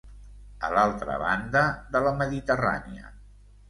A 0.69 0.71
l’altra 0.77 1.19
banda 1.25 1.63
de 1.95 2.05
la 2.09 2.17
Mediterrània. 2.25 3.19